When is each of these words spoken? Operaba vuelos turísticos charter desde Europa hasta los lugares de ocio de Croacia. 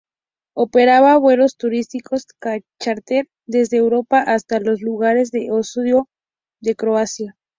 Operaba 0.55 1.15
vuelos 1.19 1.57
turísticos 1.57 2.25
charter 2.79 3.29
desde 3.45 3.77
Europa 3.77 4.23
hasta 4.25 4.59
los 4.59 4.81
lugares 4.81 5.29
de 5.29 5.51
ocio 5.51 6.09
de 6.59 6.75
Croacia. 6.75 7.37